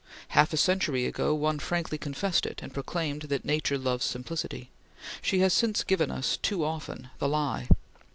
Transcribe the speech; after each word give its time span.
Half 0.29 0.51
a 0.51 0.57
century 0.57 1.05
ago 1.05 1.35
one 1.35 1.59
frankly 1.59 1.99
confessed 1.99 2.47
it, 2.47 2.63
and 2.63 2.73
proclaimed 2.73 3.21
that 3.29 3.45
nature 3.45 3.77
loves 3.77 4.03
simplicity. 4.03 4.71
She 5.21 5.41
has 5.41 5.53
since 5.53 5.83
given 5.83 6.09
us 6.09 6.37
too 6.41 6.63
often 6.65 7.11
the 7.19 7.29
lie. 7.29 7.67